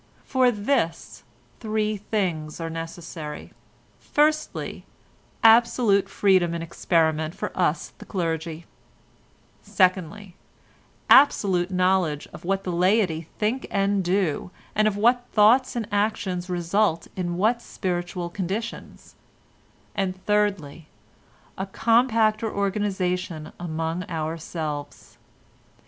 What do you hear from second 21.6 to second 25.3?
compacter organisation among ourselves.